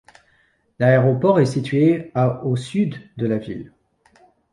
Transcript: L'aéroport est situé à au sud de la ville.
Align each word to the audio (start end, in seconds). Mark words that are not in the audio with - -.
L'aéroport 0.79 1.39
est 1.39 1.45
situé 1.45 2.09
à 2.15 2.43
au 2.43 2.55
sud 2.55 2.95
de 3.17 3.27
la 3.27 3.37
ville. 3.37 3.71